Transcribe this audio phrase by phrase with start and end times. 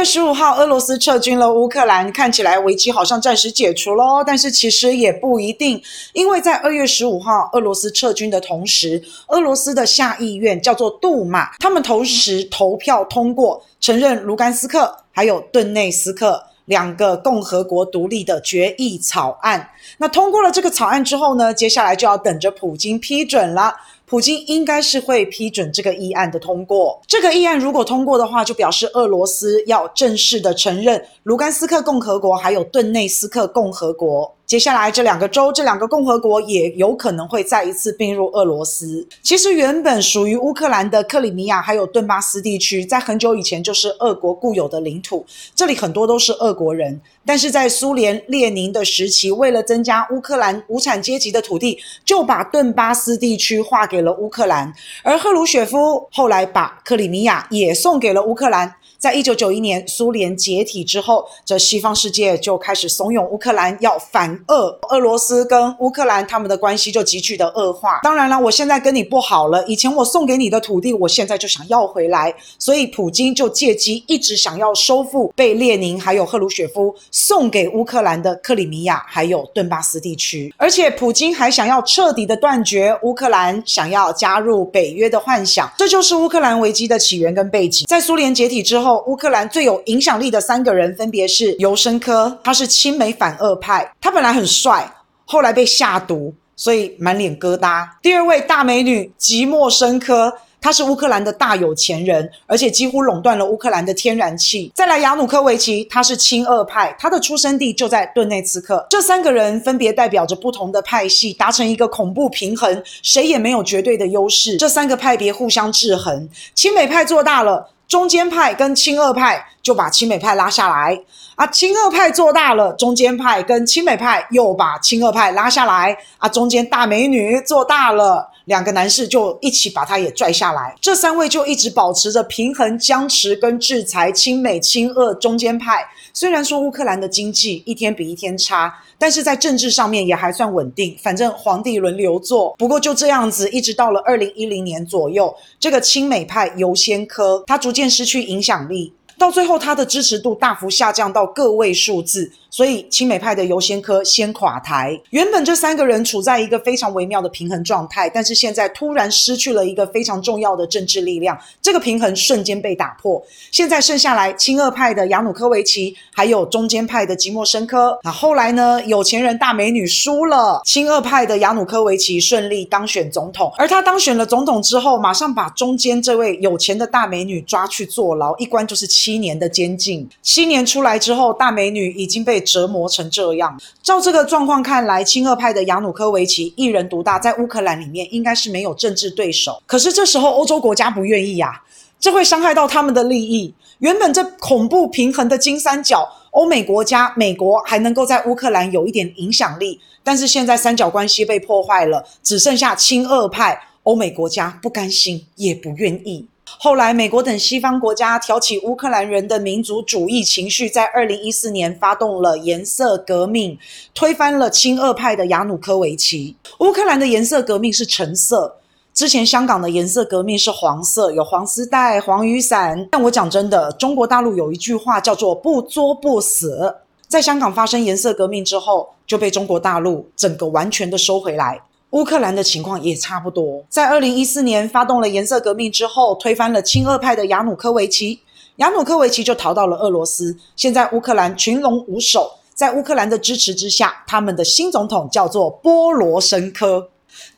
[0.00, 5.78] 月十五号，俄罗斯撤军了乌克兰，看起来危机好像暂时解除喽，但是其实也不一定，
[6.14, 16.42] 因为在二月十五号俄罗斯撤军的同时，俄罗斯的下议院叫做杜马，他们同时投票通过承认卢甘斯克还有顿内斯克。
[16.70, 19.68] 两个共和国独立的决议草案。
[19.98, 23.74] 那通过了这个草案之后呢，接下来就要等着普京批准了。
[24.06, 27.00] 普京应该是会批准这个议案的通过。
[27.06, 34.32] 这个议案如果通过的话，就表示俄罗斯要正式的承认卢甘斯克共和国还有顿内斯克共和国。
[34.50, 39.06] 接下来这两个州、这两个共和国也有可能会再一次并入俄罗斯。
[39.22, 47.00] 其实原本属于乌克兰的克里米亚还有顿巴斯地区，在很久以前就是俄国固有的领土，这里很多都是俄国人。
[47.24, 54.74] 但是在苏联列宁的时期，为了增加乌克兰无产阶级的土地，就把顿巴斯地区划给了乌克兰。
[55.04, 58.74] 而赫鲁雪夫后来把克里米亚也送给了乌克兰。
[59.00, 68.00] 在一九九一年苏联解体之后，这西方世界就开始怂恿乌克兰要反俄，俄罗斯跟乌克兰他们的关系就急剧的恶化。
[68.02, 87.86] 当然了，我现在跟你不好了，以前我送给你的土地，我现在就想要回来，所以普京就借机一直想要收复被列宁还有赫鲁雪夫送给乌克兰的克里米亚还有顿巴斯地区，而且普京还想要彻底的断绝乌克兰想要加入北约的幻想，这就是乌克兰危机的起源跟背景。
[87.86, 88.89] 在苏联解体之后。
[89.06, 94.90] 乌克兰最有影响力的三个人分别是尤申科，他是亲美反俄派，他本来很帅，
[95.24, 97.88] 后来被下毒，所以满脸疙瘩。
[98.02, 104.70] 第二位大美女吉莫申科，她是乌克兰的大有钱人，而且几乎垄断了乌克兰的天然气。
[104.74, 108.86] 再来亚努科维奇，他是亲俄派，他的出生地就在顿内茨克。
[108.90, 114.58] 这三个人分别代表着不同的派系，达成一个恐怖平衡，谁也没有绝对的优势。
[114.58, 117.70] 这三个派别互相制衡，亲美派做大了。
[117.90, 120.98] 中间派跟亲俄派就把亲美派拉下来。
[121.34, 125.96] 啊，亲俄派做大了，中间派跟亲美派又把亲俄派拉下来。
[126.18, 135.86] 啊，中间大美女做大了，两个男士就一起把他也拽下来，这三位就一直保持着平衡、僵持跟制裁亲美、亲俄中间派。
[136.12, 140.96] 虽然说乌克兰的经济一天比一天差，但是在政治上面也还算稳定。
[141.02, 142.54] 反正皇帝轮流坐。
[142.58, 152.32] 不过就这样子，一直到了二零一零年左右，这个亲美派尤先科他逐渐失去影响力，到最后他的支持度大幅下降到个位数字。
[152.52, 155.00] 所以亲美派的尤先科先垮台。
[155.10, 163.22] 原本这三个人处在一个非常微妙的平衡状态，但是现在突然失去了一个非常重要的政治力量，这个平衡瞬间被打破。
[163.52, 167.96] 现在剩下来亲俄派的亚努科维奇，还有中间派的吉莫申科。
[168.02, 168.82] 那后来呢？
[168.84, 173.52] 有钱人大美女输了，亲俄派的亚努科维奇顺利当选总统。
[173.56, 180.08] 而他当选了总统之后，马上把中间这位有钱的大美女抓去坐牢，一关就是七七年的监禁。
[180.22, 189.60] 七年出来之后，大美女已经被折磨成这样，照这个状况看来，亲俄派的亚努科维奇一人独大，在乌克兰里面应该是没有政治对手。
[189.66, 191.58] 可是这时候欧洲国家不愿意呀、啊，
[191.98, 193.52] 这会伤害到他们的利益。
[193.80, 206.24] 原本这恐怖平衡的金三角，欧美国家、美国还能够在乌克兰有一点影响力，但是现在三角关系被破坏了，只剩下亲俄派，欧美国家不甘心也不愿意。
[206.58, 213.58] 后来，美国等西方国家挑起乌克兰人的民族主义情绪，在二零一四年发动了颜色革命，
[213.94, 216.36] 推翻了亲俄派的亚努科维奇。
[216.58, 218.56] 乌克兰的颜色革命是橙色，
[218.92, 222.86] 之前香港的颜色革命是黄色，有黄丝带、黄雨伞。
[222.90, 226.76] 但我讲真的，中国大陆有一句话叫做“不作不死”。
[227.08, 231.60] 在香港发生颜色革命之后，就被中国大陆整个完全的收回来。
[231.90, 238.20] 乌克兰的情况也差不多，在二零一四年发动了颜色革命之后，推翻了亲俄派的亚努科维奇，
[238.56, 240.36] 亚努科维奇就逃到了俄罗斯。
[240.54, 246.88] 现在乌克兰群龙无首，在乌克兰的支持之下，他们的新总统叫做波罗申科，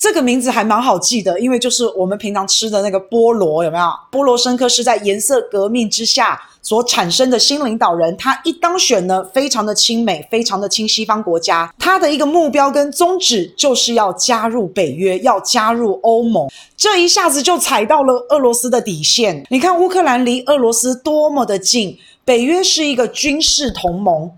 [0.02, 3.84] 这个名字还蛮好记的，因为就是我们平常吃的那个菠萝，有没有？
[4.10, 11.72] 波罗申科是在颜色革命之下所产生的新领导人，他一当选呢，非常的亲美，非常的亲西方国家。
[11.78, 16.50] 他的一个目标跟宗旨就是要加入北约，要加入欧盟。
[16.76, 19.46] 这一下子就踩到了俄罗斯的底线。
[19.50, 24.28] 你看乌克兰离俄罗斯多么的近，北约是一个军事同盟。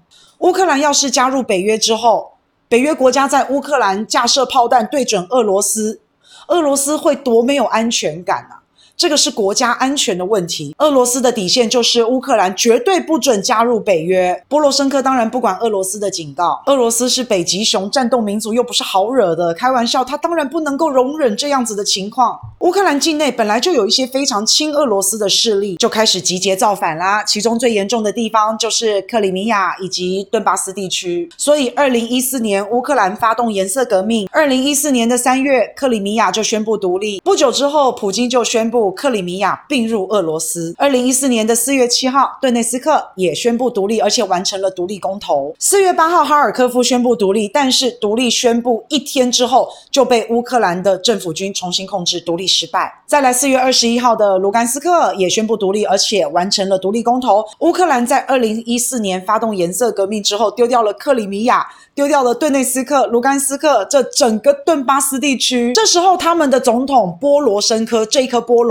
[0.40, 2.33] 乌克兰要是加入北约之后，
[2.74, 6.00] 北约国家在乌克兰架设炮弹对准俄罗斯，
[6.48, 8.63] 俄罗斯会多没有安全感啊！
[8.96, 10.74] 这个是国家安全的问题。
[10.78, 14.42] 俄罗斯的底线就是乌克兰绝对不准加入北约。
[14.48, 22.38] 波罗申科当然不管俄罗斯的警告，俄罗斯是北极熊，战斗民族又不是好惹的，开玩笑，他当然不能够容忍这样子的情况。
[22.60, 27.22] 乌克兰境内本来就有一些非常亲俄罗斯的势力，就开始集结造反啦。
[27.24, 31.28] 其中最严重的地方就是克里米亚以及顿巴斯地区。
[31.36, 37.20] 所以，二零一四年乌克兰发动颜色革命，二零一四年的三月，克里米亚就宣布独立。
[37.20, 40.74] 不久之后，普京就宣布克里米亚并入俄罗斯。
[40.78, 45.54] 二零一四年的四月七号，顿内斯克也宣布独立，而且完成了独立公投。
[45.58, 52.92] 四月八号，哈尔科夫宣布独立，但是独立宣布一天之后就被乌克兰的政府军重新控制，独立失败。
[53.06, 57.44] 再来，四月二十一号的卢甘斯克也宣布独立，而且完成了独立公投。
[57.60, 65.72] 乌克兰在二零一四年发动颜色革命之后，丢掉了克里米亚，丢掉了顿内斯克、卢甘斯克这整个顿巴斯地区。
[65.74, 68.62] 这时候，他们的总统波罗申科这一颗菠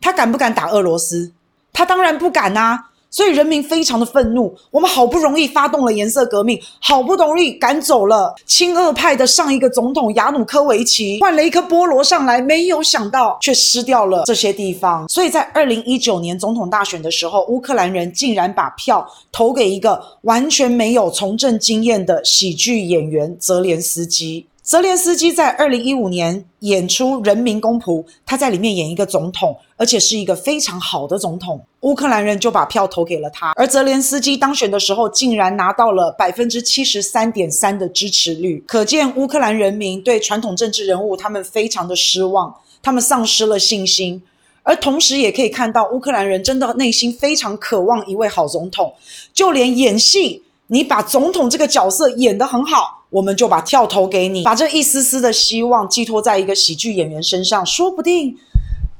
[0.00, 1.32] 他敢不敢打俄罗斯？
[1.72, 2.88] 他当然不敢啊。
[3.14, 15.06] 所以人民非常的愤怒，我们好不容易发动了颜色革命，好不容易赶走了亲俄派的上一个总统亚努科维奇，换了一颗菠萝上来，没有想到却失掉了这些地方。
[15.10, 24.46] 所以在二零一九年总统大选的时候，乌克兰人竟然把票投给一个完全没有从政经验的喜剧演员泽连斯基。
[24.62, 31.60] 泽连斯基在二零一五年演出《人民公仆》，他在里面演一个总统，而且是一个非常好的总统。
[31.80, 38.62] 乌克兰人就把票投给了他，而泽连斯基当选的时候，竟然拿到了百分之七十三点三的支持率。
[38.68, 44.22] 可见乌克兰人民对传统政治人物他们非常的失望，他们丧失了信心。
[44.62, 48.94] 而同时也可以看到，乌克兰人真的内心非常渴望一位好总统，
[49.34, 50.44] 就连演戏。
[50.72, 58.34] 你把总统这个角色演得很好，我们就把跳投给你，把这一丝丝的希望寄托在一个喜剧演员身上，说不定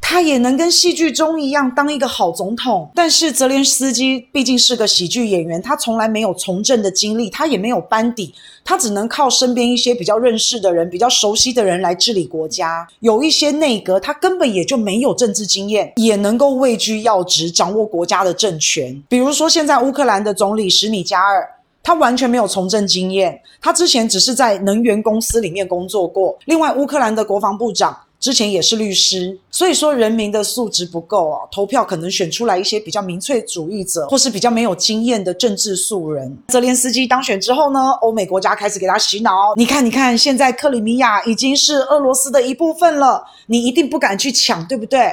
[0.03, 2.91] 他也能跟戏剧中一样当一个好总统。
[2.95, 12.87] 但是泽连斯基毕竟是个喜剧演员，他从来没有从政的经历，他也没有班底，他只能靠身边一些比较认识的人、比较熟悉的人来治理国家。
[13.01, 19.03] 有一些内阁，他根本也就没有政治经验，也能够位居要职，掌握国家的政权。
[19.09, 21.49] 比如说，现在乌克兰的总理什米加尔。
[21.83, 26.39] 他完全没有从政经验，他之前只是在能源公司里面工作过。
[26.45, 36.39] 另外，乌克兰的国防部长之前也是律师，所以说人民的素质不够啊，投票可能选出来一些比较民粹主义者，或是比较没有经验的政治素人。
[36.49, 45.13] 泽连斯基当选之后呢，欧美国家开始给他洗脑，你看，你看，现在克里米亚已经是俄罗斯的一部分了，你一定不敢去抢，对不对？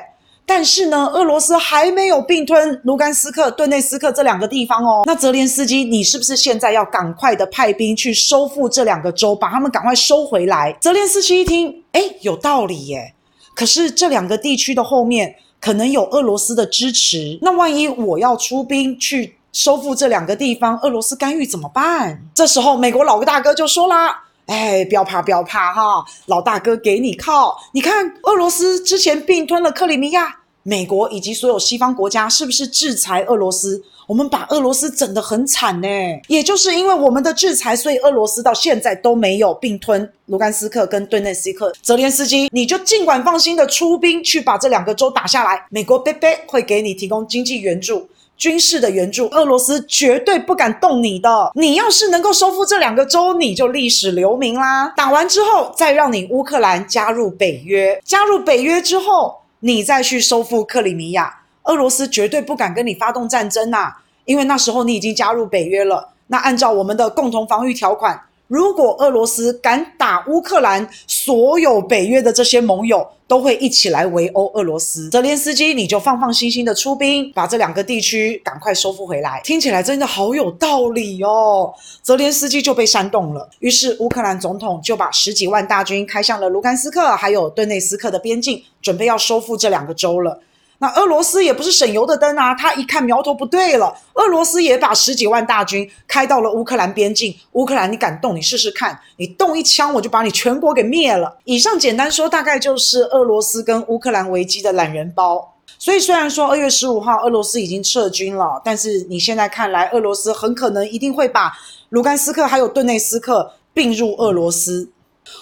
[0.50, 5.04] 但是呢，俄罗斯还没有并吞卢甘斯克、顿内斯克这两个地方哦。
[5.06, 10.76] 那泽连斯基，你是不是现在要赶快的派兵去收复这两个州，把他们赶快收回来？
[10.82, 13.14] 泽连斯基一听，哎，有道理耶。
[13.54, 22.20] 可是这两个地区的后面可能有俄罗斯的支持，那万一我要出兵去收复这两个地方，俄罗斯干预怎么办？
[22.34, 27.56] 这时候，美国老大哥就说啦：“哎，不要怕，不要怕哈，老大哥给你靠。
[27.72, 33.82] 你看，俄罗斯之前并吞了克里米亚。”美国以及所有西方国家是不是制裁俄罗斯？
[34.08, 35.88] 我们把俄罗斯整得很惨呢。
[36.28, 41.72] 也就是因为我们的制裁，所以俄罗斯到现在都没有并吞卢甘斯克跟顿内斯克。
[41.84, 45.64] 泽连斯基，你就尽管放心的出兵去把这两个州打下来。
[45.70, 51.52] 美国贝贝会给你提供经济援助、军事的援助，俄罗斯绝对不敢动你的。
[51.54, 54.92] 你要是能够收复这两个州，你就历史留名啦。
[54.98, 58.02] 打完之后，再让你乌克兰加入北约。
[58.04, 59.39] 加入北约之后。
[59.62, 63.96] 你再去收复克里米亚，俄罗斯绝对不敢跟你发动战争呐，
[64.26, 66.14] 因为那时候你已经加入北约了。
[66.28, 75.08] 那按照我们的共同防御条款，如果俄罗斯敢打乌克兰，所有北约的这些盟友都会一起来围殴俄罗斯。
[75.12, 79.40] 泽连斯基，你就放放心心的出兵，把这两个地区赶快收复回来。
[79.44, 81.72] 听起来真的好有道理哦。
[82.02, 88.64] 泽连斯基就被煽动了，于是乌克兰总统就把十几万大军开向了卢甘斯克还有顿内斯克的边境。
[88.82, 90.40] 准备要收复这两个州了，
[90.82, 92.56] 那俄罗斯也不是省油的灯啊！
[92.56, 97.36] 他一看苗头不对了，俄罗斯也把十几万大军开到了乌克兰边境。
[97.52, 98.34] 乌克兰，你敢动？
[98.34, 101.38] 你试试看，你动一枪，我就把你全国给灭了。
[101.44, 105.56] 以上简单说，大概就是俄罗斯跟乌克兰危机的懒人包。
[105.78, 111.52] 所以虽然说二月十五号俄罗斯已经撤军了，但是你现在看来，俄罗斯很可能一定会把
[111.90, 114.90] 卢甘斯克还有顿内斯克并入俄罗斯。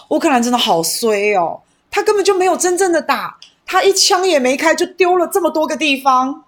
[0.09, 1.61] 乌克兰真的好衰哦！
[1.89, 6.45] 他根本就没有真正的打，他一枪也没开就丢了这么多个地方。